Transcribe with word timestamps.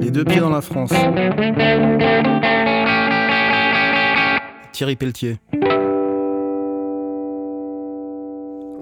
Les 0.00 0.10
deux 0.10 0.24
pieds 0.24 0.40
dans 0.40 0.50
la 0.50 0.60
France. 0.60 0.92
Thierry 4.72 4.96
Pelletier. 4.96 5.38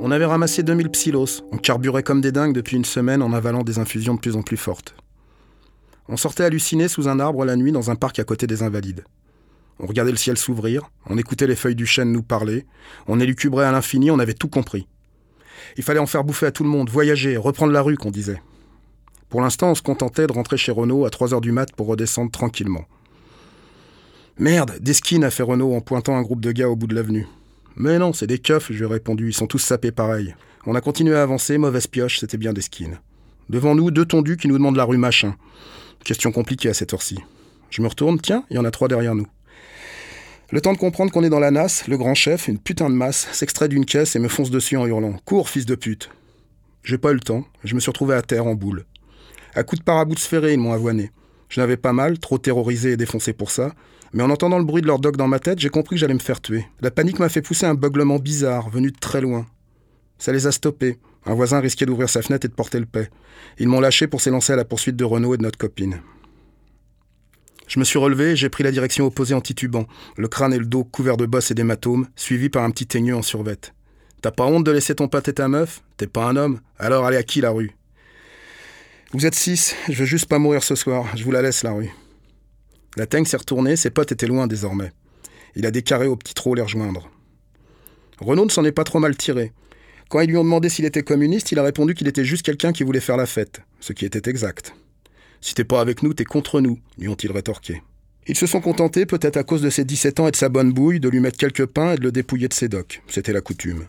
On 0.01 0.11
avait 0.11 0.25
ramassé 0.25 0.63
2000 0.63 0.89
psilos. 0.91 1.43
On 1.53 1.59
carburait 1.59 2.03
comme 2.03 2.21
des 2.21 2.33
dingues 2.33 2.55
depuis 2.55 2.77
une 2.77 2.85
semaine 2.85 3.23
en 3.23 3.33
avalant 3.33 3.63
des 3.63 3.79
infusions 3.79 4.15
de 4.15 4.21
plus 4.21 4.37
en 4.37 4.43
plus 4.43 4.57
fortes. 4.57 4.95
On 6.09 6.17
sortait 6.17 6.45
halluciné 6.45 6.89
sous 6.89 7.09
un 7.09 7.21
arbre 7.21 7.45
la 7.45 7.57
nuit 7.57 7.73
dans 7.73 7.91
un 7.91 7.95
parc 7.95 8.19
à 8.19 8.25
côté 8.25 8.47
des 8.47 8.63
Invalides. 8.63 9.05
On 9.79 9.87
regardait 9.87 10.11
le 10.11 10.17
ciel 10.17 10.37
s'ouvrir, 10.37 10.91
on 11.07 11.19
écoutait 11.19 11.47
les 11.47 11.57
feuilles 11.57 11.77
du 11.77 11.87
chêne 11.87 12.13
nous 12.13 12.23
parler, 12.23 12.67
on 13.07 13.21
élucubrait 13.21 13.65
à 13.65 13.73
l'infini, 13.73 14.11
on 14.11 14.19
avait 14.19 14.35
tout 14.35 14.49
compris. 14.49 14.87
Il 15.77 15.85
fallait 15.85 16.01
en 16.01 16.07
faire 16.07 16.25
bouffer 16.25 16.47
à 16.47 16.53
tout 16.53 16.65
le 16.65 16.69
monde, 16.69 16.91
voyager, 16.91 17.37
reprendre 17.37 17.73
la 17.73 17.83
rue, 17.83 17.97
qu'on 17.97 18.11
disait. 18.11 18.43
Pour 19.33 19.41
l'instant, 19.41 19.71
on 19.71 19.75
se 19.75 19.81
contentait 19.81 20.27
de 20.27 20.33
rentrer 20.35 20.59
chez 20.59 20.73
Renault 20.73 21.07
à 21.07 21.11
3 21.11 21.33
heures 21.33 21.41
du 21.41 21.53
mat 21.53 21.73
pour 21.75 21.87
redescendre 21.87 22.31
tranquillement. 22.31 22.85
Merde, 24.37 24.77
des 24.79 24.93
skins, 24.93 25.25
a 25.25 25.31
fait 25.31 25.43
Renault 25.43 25.73
en 25.73 25.81
pointant 25.81 26.15
un 26.15 26.21
groupe 26.21 26.43
de 26.43 26.53
gars 26.53 26.69
au 26.69 26.77
bout 26.77 26.87
de 26.87 26.95
l'avenue. 26.95 27.27
Mais 27.75 27.99
non, 27.99 28.13
c'est 28.13 28.27
des 28.27 28.41
keufs, 28.41 28.71
je 28.71 28.77
lui 28.77 28.85
ai 28.85 28.93
répondu, 28.93 29.31
ils 29.31 29.33
sont 29.33 29.47
tous 29.47 29.59
sapés 29.59 29.91
pareil. 29.91 30.35
On 30.67 30.75
a 30.75 30.83
continué 30.83 31.17
à 31.17 31.23
avancer, 31.23 31.57
mauvaise 31.57 31.87
pioche, 31.87 32.21
c'était 32.21 32.37
bien 32.37 32.53
des 32.53 32.61
skins. 32.61 32.99
Devant 33.49 33.75
nous, 33.75 33.91
deux 33.91 34.05
tondus 34.05 34.37
qui 34.37 34.49
nous 34.49 34.59
demandent 34.59 34.77
la 34.77 34.85
rue 34.85 34.99
machin. 34.99 35.35
Question 36.05 36.31
compliquée 36.31 36.69
à 36.69 36.75
cette 36.75 36.93
heure-ci. 36.93 37.19
Je 37.71 37.81
me 37.81 37.89
retourne, 37.89 38.21
tiens, 38.21 38.45
il 38.51 38.57
y 38.57 38.59
en 38.59 38.67
a 38.67 38.71
trois 38.71 38.89
derrière 38.89 39.15
nous. 39.15 39.29
Le 40.51 40.61
temps 40.61 40.75
de 40.75 40.79
comprendre 40.79 41.11
qu'on 41.11 41.25
est 41.25 41.31
dans 41.31 41.41
la 41.41 41.51
nasse, 41.51 41.89
le 41.89 41.97
grand 41.97 42.15
chef, 42.15 42.49
une 42.49 42.59
putain 42.59 42.91
de 42.91 42.95
masse, 42.95 43.29
s'extrait 43.33 43.71
d'une 43.71 43.87
caisse 43.87 44.15
et 44.15 44.19
me 44.19 44.29
fonce 44.29 44.51
dessus 44.51 44.77
en 44.77 44.85
hurlant 44.85 45.17
Cours, 45.25 45.49
fils 45.49 45.65
de 45.65 45.75
pute 45.75 46.11
J'ai 46.85 46.99
pas 46.99 47.13
eu 47.13 47.15
le 47.15 47.21
temps, 47.21 47.47
je 47.65 47.75
me 47.75 47.81
suis 47.81 47.89
retrouvé 47.89 48.15
à 48.15 48.21
terre 48.21 48.47
en 48.47 48.55
boule. 48.55 48.85
À 49.55 49.65
coups 49.65 49.81
de 49.81 49.85
parabout 49.85 50.19
sphéré, 50.19 50.55
ils 50.55 50.59
m'ont 50.59 50.73
avoiné. 50.73 51.11
Je 51.49 51.61
n'avais 51.61 51.77
pas 51.77 51.93
mal, 51.93 52.19
trop 52.19 52.39
terrorisé 52.39 52.93
et 52.93 52.97
défoncé 52.97 53.35
pour 53.35 53.51
ça, 53.51 53.75
mais 54.15 54.23
en 54.23 54.31
entendant 54.31 54.59
le 54.59 54.65
bruit 54.65 54.81
de 54.81 54.87
leur 54.87 54.99
dog 54.99 55.17
dans 55.17 55.29
ma 55.29 55.39
tête, 55.39 55.59
j'ai 55.59 55.69
compris 55.69 55.97
que 55.97 56.01
j'allais 56.01 56.15
me 56.15 56.19
faire 56.19 56.41
tuer. 56.41 56.67
La 56.81 56.91
panique 56.91 57.19
m'a 57.19 57.29
fait 57.29 57.43
pousser 57.43 57.67
un 57.67 57.75
beuglement 57.75 58.19
bizarre, 58.19 58.71
venu 58.71 58.91
de 58.91 58.99
très 58.99 59.21
loin. 59.21 59.47
Ça 60.19 60.33
les 60.33 60.47
a 60.47 60.53
stoppés. 60.53 60.99
Un 61.27 61.35
voisin 61.35 61.61
risquait 61.61 61.87
d'ouvrir 61.87 62.09
sa 62.09 62.23
fenêtre 62.23 62.47
et 62.47 62.49
de 62.49 62.55
porter 62.55 62.81
le 62.81 62.87
paix. 62.87 63.11
Ils 63.59 63.69
m'ont 63.69 63.81
lâché 63.81 64.07
pour 64.07 64.21
s'élancer 64.21 64.53
à 64.53 64.57
la 64.57 64.65
poursuite 64.65 64.97
de 64.97 65.05
Renaud 65.05 65.35
et 65.35 65.37
de 65.37 65.43
notre 65.43 65.59
copine. 65.59 66.01
Je 67.69 67.79
me 67.79 67.85
suis 67.85 67.99
relevé 67.99 68.33
et 68.33 68.37
j'ai 68.37 68.49
pris 68.49 68.65
la 68.65 68.73
direction 68.73 69.07
opposée 69.07 69.35
en 69.35 69.41
titubant, 69.41 69.87
le 70.17 70.29
crâne 70.29 70.53
et 70.53 70.59
le 70.59 70.67
dos 70.67 70.85
couverts 70.85 71.17
de 71.17 71.27
bosses 71.27 71.51
et 71.51 71.55
d'hématomes, 71.55 72.07
suivi 72.17 72.49
par 72.49 72.65
un 72.65 72.71
petit 72.71 72.87
teigneux 72.87 73.17
en 73.17 73.23
survette. 73.23 73.73
T'as 74.21 74.31
pas 74.31 74.47
honte 74.47 74.65
de 74.65 74.71
laisser 74.71 74.95
ton 74.95 75.09
pâté 75.09 75.33
ta 75.33 75.49
meuf? 75.49 75.83
T'es 75.97 76.07
pas 76.07 76.27
un 76.27 76.37
homme 76.37 76.61
Alors 76.79 77.05
allez 77.05 77.17
à 77.17 77.23
qui 77.23 77.41
la 77.41 77.51
rue? 77.51 77.77
Vous 79.15 79.27
êtes 79.27 79.35
six, 79.35 79.75
je 79.91 79.99
veux 79.99 80.07
juste 80.07 80.25
pas 80.25 80.39
mourir 80.39 80.65
ce 80.65 80.75
soir, 80.75 81.15
je 81.15 81.23
vous 81.23 81.33
la 81.33 81.43
laisse 81.43 81.63
la 81.63 81.73
rue. 81.73 81.91
La 82.97 83.07
teigne 83.07 83.27
s'est 83.27 83.37
retournée, 83.37 83.77
ses 83.77 83.91
potes 83.91 84.11
étaient 84.11 84.27
loin 84.27 84.47
désormais. 84.47 84.91
Il 85.55 85.67
a 85.67 85.71
décarré 85.71 86.07
au 86.07 86.17
petit 86.17 86.33
trot 86.33 86.55
les 86.55 86.63
rejoindre. 86.63 87.11
Renaud 88.21 88.47
ne 88.47 88.51
s'en 88.51 88.65
est 88.65 88.73
pas 88.73 88.85
trop 88.85 89.01
mal 89.01 89.15
tiré. 89.15 89.53
Quand 90.09 90.21
ils 90.21 90.31
lui 90.31 90.39
ont 90.39 90.45
demandé 90.45 90.71
s'il 90.71 90.87
était 90.87 91.03
communiste, 91.03 91.53
il 91.53 91.59
a 91.59 91.63
répondu 91.63 91.95
qu'il 91.95 92.09
était 92.09 92.25
juste 92.25 92.43
quelqu'un 92.43 92.73
qui 92.73 92.85
voulait 92.85 93.01
faire 93.01 93.19
la 93.19 93.27
fête, 93.27 93.61
ce 93.81 93.93
qui 93.93 94.07
était 94.07 94.31
exact. 94.31 94.75
Si 95.43 95.53
t'es 95.53 95.65
pas 95.65 95.83
avec 95.83 96.03
nous, 96.03 96.15
t'es 96.15 96.25
contre 96.25 96.63
nous, 96.63 96.79
lui 96.97 97.09
ont-ils 97.09 97.33
rétorqué. 97.33 97.83
Ils 98.27 98.39
se 98.39 98.47
sont 98.47 98.63
contentés, 98.63 99.05
peut-être 99.05 99.37
à 99.37 99.45
cause 99.45 99.61
de 99.61 99.69
ses 99.69 99.85
17 99.85 100.21
ans 100.21 100.29
et 100.29 100.31
de 100.31 100.37
sa 100.37 100.49
bonne 100.49 100.73
bouille, 100.73 101.01
de 101.01 101.11
lui 101.11 101.21
mettre 101.21 101.37
quelques 101.37 101.67
pains 101.67 101.93
et 101.93 101.97
de 101.97 102.03
le 102.03 102.13
dépouiller 102.13 102.49
de 102.49 102.55
ses 102.55 102.69
docs. 102.69 103.03
C'était 103.09 103.35
la 103.35 103.43
coutume. 103.43 103.85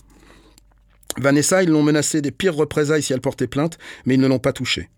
Vanessa, 1.18 1.64
ils 1.64 1.70
l'ont 1.70 1.84
menacé 1.84 2.22
des 2.22 2.32
pires 2.32 2.56
représailles 2.56 3.04
si 3.04 3.14
elle 3.14 3.22
portait 3.22 3.48
plainte, 3.48 3.78
mais 4.06 4.16
ils 4.16 4.20
ne 4.20 4.28
l'ont 4.28 4.40
pas 4.40 4.52
touchée. 4.52 4.90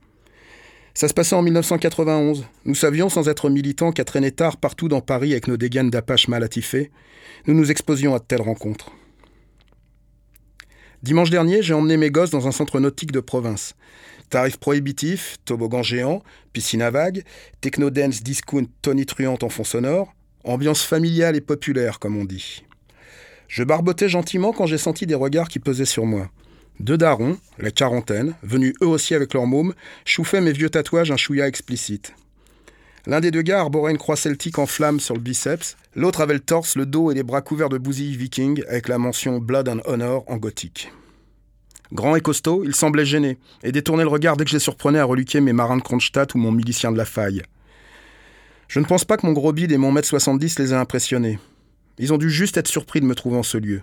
Ça 0.98 1.10
se 1.10 1.14
passait 1.14 1.36
en 1.36 1.42
1991. 1.42 2.46
Nous 2.64 2.74
savions, 2.74 3.10
sans 3.10 3.28
être 3.28 3.50
militants, 3.50 3.92
qu'à 3.92 4.06
traîner 4.06 4.32
tard 4.32 4.56
partout 4.56 4.88
dans 4.88 5.02
Paris 5.02 5.34
avec 5.34 5.50
nos 5.50 5.58
dégaines 5.58 5.90
d'Apache 5.90 6.30
mal 6.30 6.42
attifées, 6.42 6.90
nous 7.48 7.54
nous 7.54 7.70
exposions 7.70 8.16
à 8.16 8.20
de 8.20 8.24
telles 8.24 8.42
rencontres. 8.42 8.92
Dimanche 11.04 11.30
dernier, 11.30 11.62
j'ai 11.62 11.74
emmené 11.74 11.98
mes 11.98 12.12
gosses 12.12 12.30
dans 12.30 12.48
un 12.48 12.54
centre 12.54 12.80
nautique 12.80 13.12
de 13.12 13.20
province. 13.20 13.76
Tarifs 14.30 14.56
prohibitifs, 14.56 15.36
toboggan 15.44 15.84
géant, 15.84 16.24
piscine 16.54 16.82
à 16.82 16.92
vagues, 16.92 17.24
techno-dance 17.60 18.24
discount 18.24 18.66
tonitruante 18.82 19.44
en 19.44 19.50
fond 19.50 19.66
sonore, 19.66 20.14
ambiance 20.46 20.84
familiale 20.84 21.36
et 21.36 21.42
populaire, 21.42 22.00
comme 22.00 22.16
on 22.16 22.24
dit. 22.24 22.64
Je 23.50 23.66
barbotais 23.66 24.08
gentiment 24.08 24.54
quand 24.54 24.66
j'ai 24.66 24.78
senti 24.78 25.06
des 25.06 25.14
regards 25.14 25.50
qui 25.50 25.60
pesaient 25.60 25.84
sur 25.84 26.06
moi. 26.06 26.32
Deux 26.80 26.98
darons, 26.98 27.38
la 27.58 27.72
quarantaine, 27.72 28.36
venus 28.44 28.74
eux 28.82 28.88
aussi 28.88 29.16
avec 29.16 29.34
leur 29.34 29.48
môme, 29.48 29.74
chouffaient 30.04 30.42
mes 30.42 30.52
vieux 30.52 30.70
tatouages 30.70 31.12
un 31.12 31.18
chouïa 31.18 31.48
explicite. 31.48 32.14
L'un 33.08 33.22
des 33.22 33.32
deux 33.32 33.44
gars 33.44 33.60
arborait 33.60 33.92
une 33.92 33.98
croix 33.98 34.16
celtique 34.16 34.58
en 34.58 34.66
flammes 34.66 35.00
sur 35.00 35.14
le 35.14 35.22
biceps, 35.22 35.78
l'autre 35.96 36.22
avait 36.22 36.34
le 36.34 36.40
torse, 36.40 36.76
le 36.76 36.86
dos 36.86 37.12
et 37.12 37.14
les 37.14 37.24
bras 37.24 37.42
couverts 37.42 37.70
de 37.70 37.78
bousilles 37.78 38.18
viking 38.18 38.64
avec 38.68 38.88
la 38.88 38.98
mention 38.98 39.38
Blood 39.38 39.70
and 39.70 39.80
Honor 39.86 40.24
en 40.28 40.38
gothique. 40.38 40.92
Grand 41.94 42.16
et 42.16 42.22
costaud, 42.22 42.64
il 42.66 42.76
semblait 42.76 43.06
gêné 43.06 43.38
et 43.64 43.72
détournait 43.72 44.04
le 44.04 44.10
regard 44.10 44.38
dès 44.38 44.44
que 44.44 44.50
je 44.50 44.56
les 44.56 44.60
surprenais 44.60 45.00
à 45.00 45.06
reluquer 45.06 45.40
mes 45.40 45.54
marins 45.54 45.78
de 45.78 45.84
Kronstadt 45.84 46.34
ou 46.34 46.40
mon 46.40 46.52
milicien 46.52 46.92
de 46.92 46.98
la 46.98 47.06
faille. 47.06 47.44
Je 48.68 48.80
ne 48.80 48.86
pense 48.86 49.06
pas 49.06 49.18
que 49.18 49.26
mon 49.26 49.34
gros 49.34 49.54
bide 49.54 49.72
et 49.72 49.78
mon 49.78 49.92
mètre 49.92 50.08
70 50.08 50.58
les 50.58 50.74
aient 50.74 50.78
impressionnés. 50.78 51.40
Ils 52.00 52.12
ont 52.12 52.18
dû 52.18 52.32
juste 52.32 52.58
être 52.58 52.68
surpris 52.68 53.02
de 53.02 53.06
me 53.06 53.16
trouver 53.16 53.38
en 53.38 53.44
ce 53.44 53.58
lieu. 53.58 53.82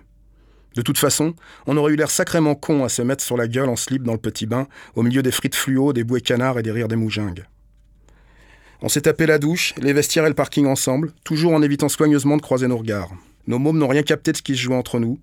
De 0.75 0.81
toute 0.81 0.97
façon, 0.97 1.33
on 1.67 1.77
aurait 1.77 1.93
eu 1.93 1.95
l'air 1.95 2.09
sacrément 2.09 2.55
con 2.55 2.83
à 2.83 2.89
se 2.89 3.01
mettre 3.01 3.23
sur 3.23 3.37
la 3.37 3.47
gueule 3.47 3.69
en 3.69 3.75
slip 3.75 4.03
dans 4.03 4.13
le 4.13 4.17
petit 4.17 4.45
bain, 4.45 4.67
au 4.95 5.03
milieu 5.03 5.21
des 5.21 5.31
frites 5.31 5.55
fluo, 5.55 5.93
des 5.93 6.03
bouées 6.03 6.21
canards 6.21 6.59
et 6.59 6.63
des 6.63 6.71
rires 6.71 6.87
des 6.87 6.95
moujingues. 6.95 7.45
On 8.81 8.89
s'est 8.89 9.01
tapé 9.01 9.25
la 9.25 9.37
douche, 9.37 9.73
les 9.77 9.93
vestiaires 9.93 10.25
et 10.25 10.29
le 10.29 10.35
parking 10.35 10.65
ensemble, 10.65 11.11
toujours 11.23 11.53
en 11.53 11.61
évitant 11.61 11.89
soigneusement 11.89 12.37
de 12.37 12.41
croiser 12.41 12.67
nos 12.67 12.77
regards. 12.77 13.11
Nos 13.47 13.59
mômes 13.59 13.77
n'ont 13.77 13.87
rien 13.87 14.03
capté 14.03 14.31
de 14.31 14.37
ce 14.37 14.41
qui 14.41 14.55
se 14.55 14.61
jouait 14.61 14.75
entre 14.75 14.99
nous. 14.99 15.19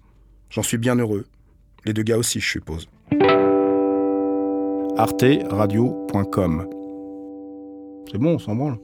J'en 0.50 0.62
suis 0.62 0.78
bien 0.78 0.96
heureux. 0.96 1.26
Les 1.84 1.92
deux 1.92 2.02
gars 2.02 2.16
aussi, 2.16 2.40
je 2.40 2.48
suppose. 2.48 2.88
arteradio.com 4.96 6.68
C'est 8.10 8.18
bon, 8.18 8.34
on 8.34 8.38
s'en 8.38 8.54
branle. 8.54 8.78